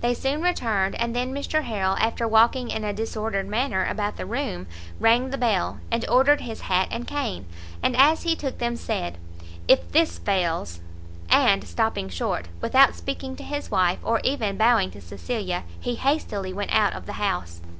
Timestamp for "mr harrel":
1.32-1.96